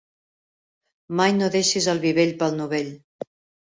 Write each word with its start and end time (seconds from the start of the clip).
Mai 1.21 1.35
no 1.37 1.53
deixis 1.59 1.91
el 1.97 2.05
vi 2.09 2.17
vell 2.23 2.37
pel 2.43 2.61
novell. 2.65 2.95